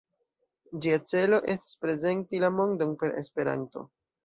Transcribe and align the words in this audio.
Ĝia 0.85 0.99
celo 1.11 1.41
estas 1.57 1.77
"prezenti 1.83 2.41
la 2.47 2.51
mondon 2.59 2.99
per 3.05 3.17
Esperanto". 3.23 3.89